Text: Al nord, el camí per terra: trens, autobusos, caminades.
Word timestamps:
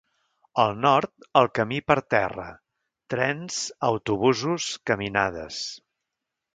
Al 0.61 0.71
nord, 0.85 1.11
el 1.41 1.49
camí 1.59 1.77
per 1.91 1.99
terra: 2.15 2.47
trens, 3.17 3.61
autobusos, 3.93 4.75
caminades. 4.93 5.65